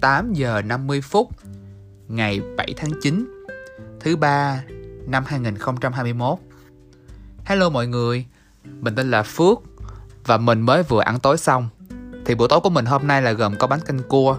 [0.00, 1.28] 8 giờ 50 phút
[2.08, 3.42] ngày 7 tháng 9
[4.00, 4.62] thứ ba
[5.06, 6.38] năm 2021.
[7.44, 8.26] Hello mọi người,
[8.64, 9.58] mình tên là Phước
[10.26, 11.68] và mình mới vừa ăn tối xong.
[12.24, 14.36] Thì bữa tối của mình hôm nay là gồm có bánh canh cua.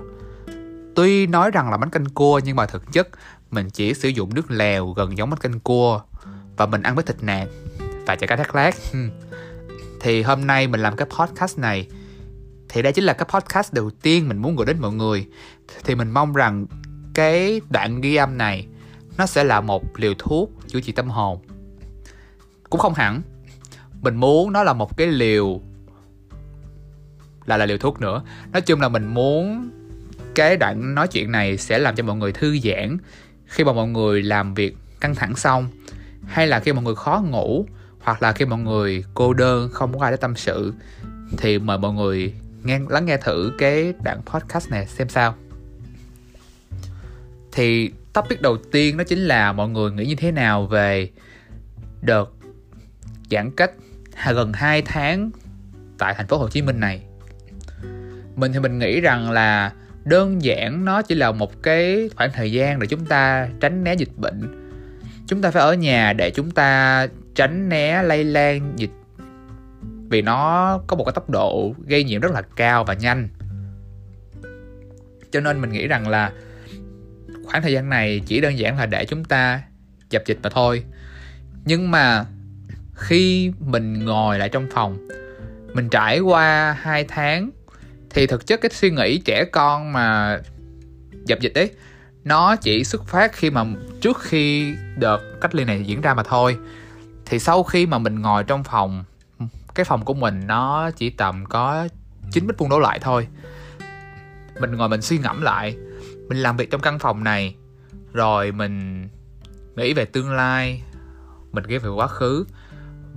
[0.96, 3.10] Tuy nói rằng là bánh canh cua nhưng mà thực chất
[3.52, 6.02] mình chỉ sử dụng nước lèo gần giống bánh canh cua
[6.58, 7.48] và mình ăn với thịt nạc
[8.06, 8.76] và chả cá thác lát.
[10.02, 11.88] Thì hôm nay mình làm cái podcast này
[12.74, 15.28] thì đây chính là cái podcast đầu tiên mình muốn gửi đến mọi người.
[15.84, 16.66] Thì mình mong rằng
[17.14, 18.68] cái đoạn ghi âm này
[19.18, 21.40] nó sẽ là một liều thuốc chữa trị tâm hồn.
[22.70, 23.22] Cũng không hẳn.
[24.02, 25.62] Mình muốn nó là một cái liều,
[27.46, 28.24] là là liều thuốc nữa.
[28.52, 29.70] Nói chung là mình muốn
[30.36, 32.98] cái đoạn nói chuyện này sẽ làm cho mọi người thư giãn
[33.46, 35.68] khi mà mọi người làm việc căng thẳng xong,
[36.26, 37.66] hay là khi mọi người khó ngủ,
[38.00, 40.74] hoặc là khi mọi người cô đơn, không có ai để tâm sự,
[41.38, 42.34] thì mời mọi người
[42.64, 45.36] nghe, lắng nghe thử cái đoạn podcast này xem sao
[47.52, 51.10] thì topic đầu tiên đó chính là mọi người nghĩ như thế nào về
[52.02, 52.30] đợt
[53.32, 53.72] giãn cách
[54.34, 55.32] gần 2 tháng
[55.98, 57.02] tại thành phố Hồ Chí Minh này.
[58.36, 59.72] Mình thì mình nghĩ rằng là
[60.04, 63.94] đơn giản nó chỉ là một cái khoảng thời gian để chúng ta tránh né
[63.94, 64.72] dịch bệnh.
[65.28, 68.92] Chúng ta phải ở nhà để chúng ta tránh né lây lan dịch
[70.12, 73.30] vì nó có một cái tốc độ gây nhiễm rất là cao và nhanh.
[75.32, 76.32] Cho nên mình nghĩ rằng là
[77.46, 79.62] khoảng thời gian này chỉ đơn giản là để chúng ta
[80.10, 80.84] dập dịch mà thôi
[81.66, 82.26] nhưng mà
[82.96, 85.08] khi mình ngồi lại trong phòng,
[85.74, 87.50] mình trải qua hai tháng,
[88.10, 90.38] thì thực chất cái suy nghĩ trẻ con mà
[91.26, 91.72] dập dịch ấy,
[92.24, 93.66] nó chỉ xuất phát khi mà
[94.02, 96.58] trước khi đợt cách ly này diễn ra mà thôi
[97.26, 99.04] thì sau khi mà mình ngồi trong phòng
[99.76, 101.88] cái phòng của mình nó chỉ tầm có
[102.32, 103.28] 9 mét vuông đổ lại thôi.
[104.60, 105.76] Mình ngồi mình suy ngẫm lại,
[106.30, 107.56] mình làm việc trong căn phòng này,
[108.14, 109.08] rồi mình
[109.76, 110.84] nghĩ về tương lai,
[111.52, 112.46] mình nghĩ về quá khứ,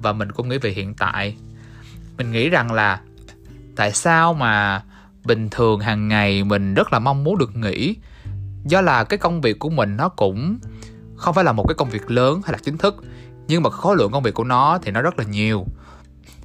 [0.02, 1.36] và mình cũng nghĩ về hiện tại.
[2.16, 3.00] Mình nghĩ rằng là
[3.76, 4.82] tại sao mà
[5.24, 7.96] bình thường hàng ngày mình rất là mong muốn được nghỉ,
[8.64, 10.58] do là cái công việc của mình nó cũng
[11.16, 13.04] không phải là một cái công việc lớn hay là chính thức,
[13.46, 15.66] nhưng mà khối lượng công việc của nó thì nó rất là nhiều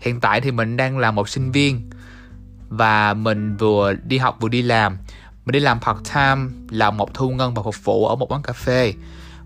[0.01, 1.90] hiện tại thì mình đang là một sinh viên
[2.69, 4.97] và mình vừa đi học vừa đi làm.
[5.45, 8.41] Mình đi làm part time, là một thu ngân và phục vụ ở một quán
[8.41, 8.94] cà phê.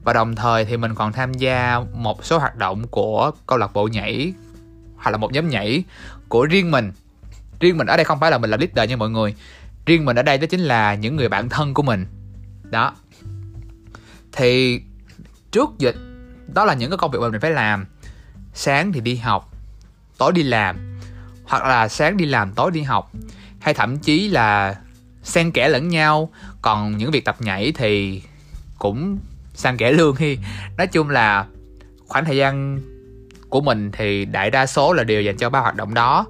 [0.04, 3.74] Và đồng thời thì mình còn tham gia một số hoạt động của câu lạc
[3.74, 4.34] bộ nhảy,
[4.98, 5.84] hoặc là một nhóm nhảy
[6.28, 6.92] của riêng mình.
[7.60, 9.36] Riêng mình ở đây không phải là mình là leader nha mọi người.
[9.86, 12.06] Riêng mình ở đây đó chính là những người bạn thân của mình.
[12.64, 12.94] Đó.
[14.32, 14.82] Thì
[15.52, 15.96] trước dịch,
[16.54, 17.86] đó là những cái công việc mà mình phải làm.
[18.54, 19.53] Sáng thì đi học
[20.24, 21.00] tối đi làm,
[21.44, 23.12] hoặc là sáng đi làm tối đi học,
[23.60, 24.76] hay thậm chí là
[25.24, 26.30] xen kẽ lẫn nhau.
[26.62, 28.22] Còn những việc tập nhảy thì
[28.80, 29.20] cũng
[29.54, 30.38] xen kẽ lương hi.
[30.78, 31.46] Nói chung là
[32.08, 32.80] khoảng thời gian
[33.50, 36.26] của mình thì đại đa số là đều dành cho ba hoạt động đó.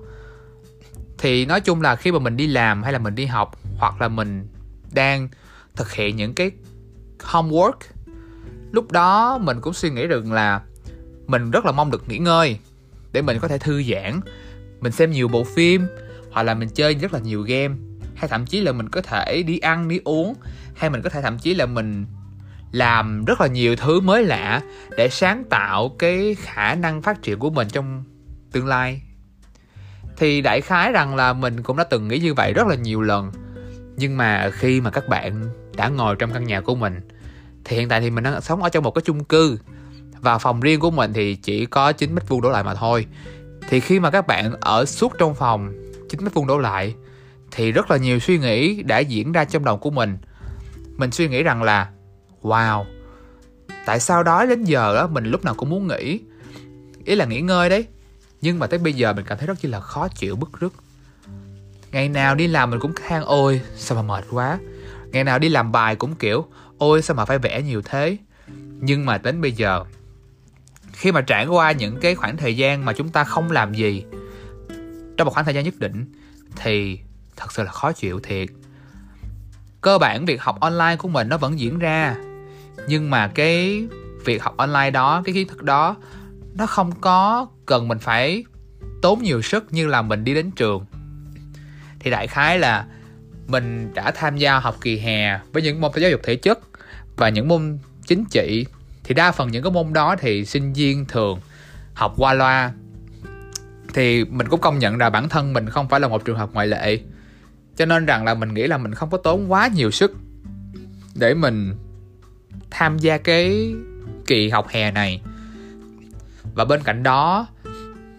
[1.18, 4.02] Thì nói chung là khi mà mình đi làm hay là mình đi học, hoặc
[4.02, 4.48] là mình
[4.92, 5.30] đang
[5.76, 6.52] thực hiện những cái
[7.20, 7.78] homework,
[8.72, 10.62] lúc đó mình cũng suy nghĩ rằng là
[11.28, 12.59] mình rất là mong được nghỉ ngơi
[13.13, 14.19] để mình có thể thư giãn,
[14.81, 15.88] mình xem nhiều bộ phim,
[16.31, 17.75] hoặc là mình chơi rất là nhiều game.
[18.16, 20.34] Hay thậm chí là mình có thể đi ăn, đi uống.
[20.75, 22.06] Hay mình có thể thậm chí là mình
[22.72, 24.62] làm rất là nhiều thứ mới lạ
[24.97, 28.03] để sáng tạo cái khả năng phát triển của mình trong
[28.52, 29.02] tương lai.
[30.18, 33.02] Thì đại khái rằng là mình cũng đã từng nghĩ như vậy rất là nhiều
[33.02, 33.31] lần.
[33.97, 35.44] Nhưng mà khi mà các bạn
[35.75, 37.00] đã ngồi trong căn nhà của mình,
[37.66, 39.59] thì hiện tại thì mình đang sống ở trong một cái chung cư
[40.23, 43.06] và phòng riêng của mình thì chỉ có 9 mét vuông đổ lại mà thôi.
[43.69, 45.73] Thì khi mà các bạn ở suốt trong phòng
[46.09, 46.95] 9 mét vuông đổ lại,
[47.51, 50.17] thì rất là nhiều suy nghĩ đã diễn ra trong đầu của mình.
[50.97, 51.89] Mình suy nghĩ rằng là,
[52.41, 52.85] wow,
[53.85, 56.19] tại sao đó đến giờ đó mình lúc nào cũng muốn nghỉ?
[57.05, 57.85] Ý là nghỉ ngơi đấy.
[58.41, 60.73] Nhưng mà tới bây giờ mình cảm thấy rất chi là khó chịu bức rứt.
[61.91, 64.59] Ngày nào đi làm mình cũng than, ôi, sao mà mệt quá.
[65.11, 66.46] Ngày nào đi làm bài cũng kiểu,
[66.78, 68.17] ôi, sao mà phải vẽ nhiều thế?
[68.79, 69.84] Nhưng mà đến bây giờ
[70.93, 74.05] khi mà trải qua những cái khoảng thời gian mà chúng ta không làm gì,
[75.17, 76.05] trong một khoảng thời gian nhất định,
[76.55, 76.99] thì
[77.35, 78.49] thật sự là khó chịu thiệt.
[79.81, 82.16] Cơ bản việc học online của mình nó vẫn diễn ra,
[82.87, 83.87] nhưng mà cái
[84.25, 85.95] việc học online đó, cái kiến thức đó,
[86.53, 88.43] nó không có cần mình phải
[89.01, 90.85] tốn nhiều sức như là mình đi đến trường.
[91.99, 92.85] Thì đại khái là
[93.47, 96.59] mình đã tham gia học kỳ hè với những môn giáo dục thể chất
[97.16, 98.66] và những môn chính trị
[99.03, 101.40] thì đa phần những cái môn đó thì sinh viên thường
[101.94, 102.72] học qua loa.
[103.94, 106.50] Thì mình cũng công nhận là bản thân mình không phải là một trường hợp
[106.53, 107.00] ngoại lệ.
[107.76, 110.16] Cho nên rằng là mình nghĩ là mình không có tốn quá nhiều sức
[111.16, 111.76] để mình
[112.72, 113.73] tham gia cái
[114.28, 115.22] kỳ học hè này.
[116.53, 117.47] Và bên cạnh đó,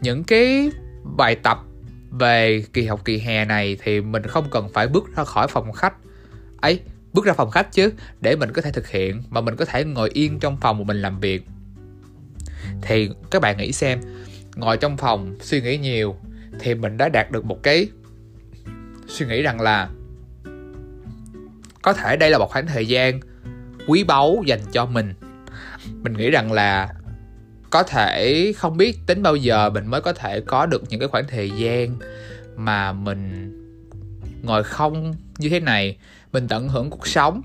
[0.00, 0.70] những cái
[1.16, 1.58] bài tập
[2.10, 5.72] về kỳ học kỳ hè này thì mình không cần phải bước ra khỏi phòng
[5.72, 5.94] khách.
[6.60, 6.80] Ấy
[7.14, 9.84] bước ra phòng khách chứ, để mình có thể thực hiện mà mình có thể
[9.84, 11.46] ngồi yên trong phòng của mình làm việc.
[12.82, 14.00] Thì các bạn nghĩ xem,
[14.56, 16.16] ngồi trong phòng suy nghĩ nhiều
[16.60, 17.88] thì mình đã đạt được một cái
[19.08, 19.88] suy nghĩ rằng là
[21.82, 23.20] có thể đây là một khoảng thời gian
[23.86, 25.14] quý báu dành cho mình.
[26.02, 26.94] Mình nghĩ rằng là
[27.70, 31.08] có thể không biết tính bao giờ mình mới có thể có được những cái
[31.08, 31.96] khoảng thời gian
[32.56, 33.50] mà mình
[34.42, 35.96] ngồi không như thế này
[36.34, 37.42] mình tận hưởng cuộc sống.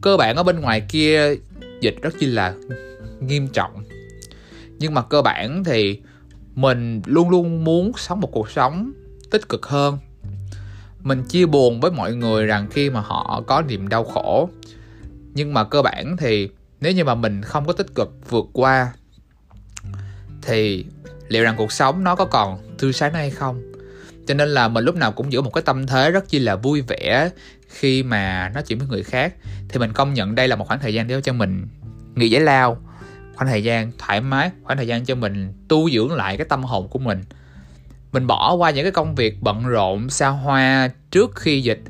[0.00, 1.34] Cơ bản ở bên ngoài kia,
[1.80, 2.54] dịch rất chi là
[3.20, 3.84] nghiêm trọng.
[4.78, 6.00] Nhưng mà cơ bản thì
[6.54, 8.92] mình luôn luôn muốn sống một cuộc sống
[9.30, 9.98] tích cực hơn.
[11.00, 14.48] Mình chia buồn với mọi người rằng khi mà họ có niềm đau khổ.
[15.34, 16.48] Nhưng mà cơ bản thì
[16.80, 18.92] nếu như mà mình không có tích cực vượt qua,
[20.42, 20.84] thì
[21.28, 23.72] liệu rằng cuộc sống nó có còn tươi sáng hay không?
[24.26, 26.56] Cho nên là mình lúc nào cũng giữ một cái tâm thế rất chi là
[26.56, 27.30] vui vẻ
[27.72, 29.34] khi mà nói chuyện với người khác,
[29.68, 31.66] thì mình công nhận đây là một khoảng thời gian để cho mình
[32.14, 32.76] nghỉ giải lao,
[33.34, 36.64] khoảng thời gian thoải mái, khoảng thời gian cho mình tu dưỡng lại cái tâm
[36.64, 37.24] hồn của mình.
[38.12, 41.80] Mình bỏ qua những cái công việc bận rộn, xa hoa trước khi dịch.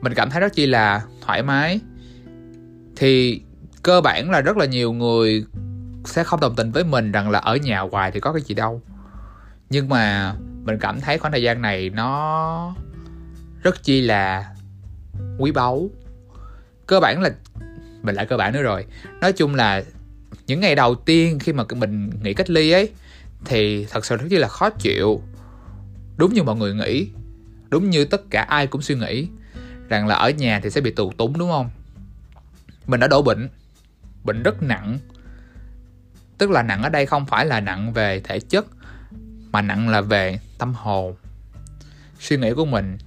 [0.00, 1.80] Mình cảm thấy rất chi là thoải mái.
[2.96, 3.42] Thì
[3.82, 5.44] cơ bản là rất là nhiều người
[6.04, 8.54] sẽ không đồng tình với mình rằng là ở nhà hoài thì có cái gì
[8.54, 8.82] đâu.
[9.70, 10.34] Nhưng mà
[10.64, 12.74] mình cảm thấy khoảng thời gian này nó
[13.62, 14.53] rất chi là
[15.38, 15.90] quý báu.
[16.86, 17.30] Cơ bản là,
[18.02, 18.86] mình lại cơ bản nữa rồi.
[19.20, 19.82] Nói chung là
[20.46, 22.90] những ngày đầu tiên khi mà mình nghỉ cách ly ấy,
[23.44, 25.22] thì thật sự rất là khó chịu.
[26.16, 27.08] Đúng như mọi người nghĩ,
[27.68, 29.28] đúng như tất cả ai cũng suy nghĩ,
[29.88, 31.70] rằng là ở nhà thì sẽ bị tù túng, đúng không?
[32.86, 33.48] Mình đã đổ bệnh
[34.24, 34.98] bệnh rất nặng.
[36.38, 38.66] Tức là nặng ở đây không phải là nặng về thể chất,
[39.52, 41.14] mà nặng là về tâm hồn,
[42.20, 42.98] suy nghĩ của mình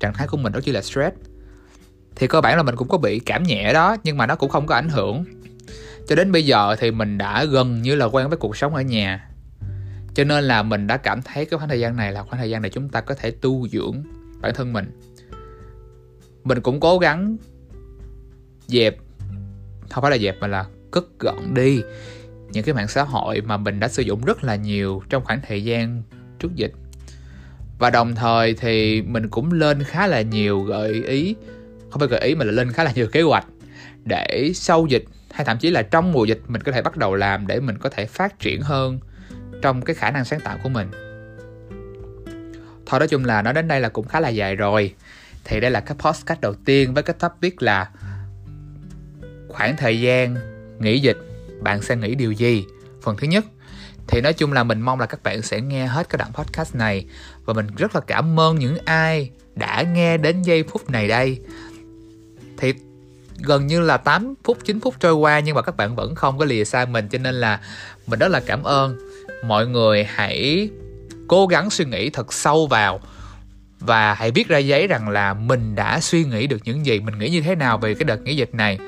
[0.00, 1.16] trạng thái của mình đó chỉ là stress.
[2.16, 4.50] Thì cơ bản là mình cũng có bị cảm nhẹ đó, nhưng mà nó cũng
[4.50, 5.24] không có ảnh hưởng.
[6.06, 8.82] Cho đến bây giờ thì mình đã gần như là quen với cuộc sống ở
[8.82, 9.28] nhà.
[10.14, 12.50] Cho nên là mình đã cảm thấy cái khoảng thời gian này là khoảng thời
[12.50, 14.02] gian để chúng ta có thể tu dưỡng
[14.40, 15.00] bản thân mình.
[16.44, 17.36] Mình cũng cố gắng
[18.66, 18.96] dẹp,
[19.90, 21.82] không phải là dẹp mà là cất gọn đi
[22.52, 25.40] những cái mạng xã hội mà mình đã sử dụng rất là nhiều trong khoảng
[25.48, 26.02] thời gian
[26.38, 26.72] trước dịch
[27.80, 31.34] và đồng thời thì mình cũng lên khá là nhiều gợi ý,
[31.90, 33.46] không phải gợi ý mà là lên khá là nhiều kế hoạch
[34.04, 37.14] để sau dịch, hay thậm chí là trong mùa dịch mình có thể bắt đầu
[37.14, 39.00] làm để mình có thể phát triển hơn
[39.62, 40.90] trong cái khả năng sáng tạo của mình.
[42.86, 44.94] Thôi nói chung là nói đến đây là cũng khá là dài rồi.
[45.44, 47.90] Thì đây là cái podcast đầu tiên với cái topic là
[49.48, 50.36] khoảng thời gian
[50.78, 51.18] nghỉ dịch,
[51.60, 52.64] bạn sẽ nghĩ điều gì?
[53.02, 53.44] Phần thứ nhất,
[54.06, 56.74] thì nói chung là mình mong là các bạn sẽ nghe hết cái đoạn podcast
[56.74, 57.04] này.
[57.44, 61.40] Và mình rất là cảm ơn những ai đã nghe đến giây phút này đây.
[62.56, 62.72] Thì
[63.42, 66.38] gần như là 8 phút 9 phút trôi qua nhưng mà các bạn vẫn không
[66.38, 67.60] có lìa xa mình, cho nên là
[68.06, 68.98] mình rất là cảm ơn.
[69.44, 70.68] Mọi người hãy
[71.28, 73.00] cố gắng suy nghĩ thật sâu vào
[73.80, 77.18] và hãy viết ra giấy rằng là mình đã suy nghĩ được những gì, mình
[77.18, 78.78] nghĩ như thế nào về cái đợt nghỉ dịch này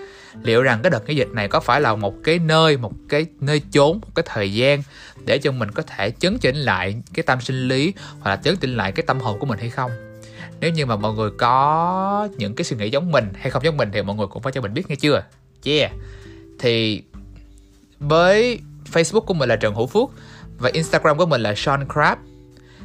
[0.43, 3.27] liệu rằng cái đợt nghỉ dịch này có phải là một cái nơi, một cái
[3.41, 4.83] nơi chốn, một cái thời gian
[5.25, 8.57] để cho mình có thể chấn chỉnh lại cái tâm sinh lý hoặc là chấn
[8.57, 9.91] chỉnh lại cái tâm hồn của mình hay không?
[10.61, 13.77] Nếu như mà mọi người có những cái suy nghĩ giống mình hay không giống
[13.77, 15.23] mình thì mọi người cũng phải cho mình biết nghe chưa?
[15.65, 15.93] Yeah.
[16.59, 17.03] Thì
[17.99, 18.61] với
[18.93, 20.09] Facebook của mình là Trần Hữu Phước
[20.59, 22.19] và Instagram của mình là Sean Crab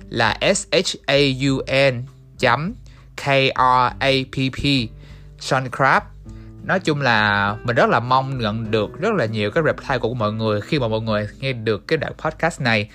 [0.09, 1.17] là S H A
[1.49, 1.61] U
[1.91, 2.03] N
[2.39, 2.73] chấm
[3.17, 3.25] K
[3.55, 4.63] R A P P.
[5.39, 6.03] Sean Crab
[6.67, 10.13] nói chung là mình rất là mong nhận được rất là nhiều cái reply của
[10.13, 12.89] mọi người khi mà mọi người nghe được cái đoạn podcast này.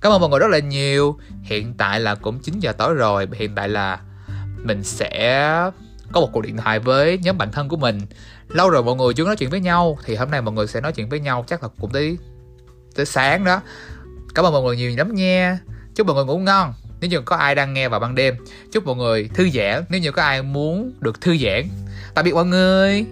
[0.00, 1.18] Cảm ơn mọi người rất là nhiều.
[1.42, 3.28] Hiện tại là cũng 9 giờ tối rồi.
[3.32, 3.98] Hiện tại là
[4.64, 5.48] mình sẽ
[6.12, 8.00] có một cuộc điện thoại với nhóm bạn thân của mình.
[8.48, 10.80] Lâu rồi mọi người chưa nói chuyện với nhau, thì hôm nay mọi người sẽ
[10.80, 12.18] nói chuyện với nhau chắc là cũng tới
[12.94, 13.60] tới sáng đó.
[14.34, 15.58] Cảm ơn mọi người nhiều lắm nha.
[15.94, 16.74] Chúc mọi người ngủ ngon.
[17.00, 18.36] Nếu như có ai đang nghe vào ban đêm,
[18.72, 19.84] chúc mọi người thư giãn.
[19.88, 21.68] Nếu như có ai muốn được thư giãn.
[22.14, 23.06] Tạm biệt mọi người.